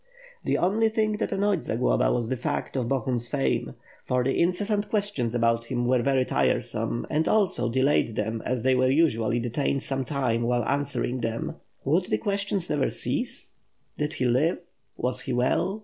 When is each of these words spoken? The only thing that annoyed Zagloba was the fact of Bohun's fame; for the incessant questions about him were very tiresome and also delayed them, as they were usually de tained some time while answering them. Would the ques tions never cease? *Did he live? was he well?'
The 0.43 0.57
only 0.57 0.89
thing 0.89 1.17
that 1.17 1.31
annoyed 1.31 1.63
Zagloba 1.63 2.11
was 2.11 2.27
the 2.27 2.35
fact 2.35 2.75
of 2.75 2.89
Bohun's 2.89 3.27
fame; 3.27 3.75
for 4.03 4.23
the 4.23 4.41
incessant 4.41 4.89
questions 4.89 5.35
about 5.35 5.65
him 5.65 5.85
were 5.85 6.01
very 6.01 6.25
tiresome 6.25 7.05
and 7.11 7.27
also 7.27 7.69
delayed 7.69 8.15
them, 8.15 8.41
as 8.43 8.63
they 8.63 8.73
were 8.73 8.89
usually 8.89 9.37
de 9.39 9.51
tained 9.51 9.83
some 9.83 10.03
time 10.03 10.41
while 10.41 10.65
answering 10.65 11.19
them. 11.21 11.57
Would 11.85 12.05
the 12.05 12.17
ques 12.17 12.47
tions 12.47 12.67
never 12.67 12.89
cease? 12.89 13.51
*Did 13.99 14.13
he 14.13 14.25
live? 14.25 14.65
was 14.97 15.21
he 15.21 15.33
well?' 15.33 15.79